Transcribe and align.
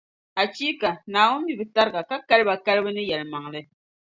Achiika! 0.41 0.89
Naawuni 1.11 1.45
mi 1.47 1.53
bɛ 1.59 1.65
tariga, 1.75 2.01
ka 2.09 2.15
kali 2.29 2.43
ba 2.47 2.55
kalibu 2.65 2.89
ni 2.93 3.03
yɛlimaŋli. 3.09 3.61